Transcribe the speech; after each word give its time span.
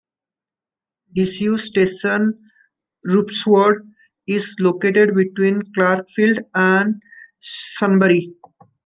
Disused 1.13 1.65
station 1.65 2.49
Rupertswood 3.05 3.85
is 4.25 4.55
located 4.59 5.13
between 5.15 5.61
Clarkefield 5.77 6.39
and 6.55 6.99
Sunbury. 7.39 8.33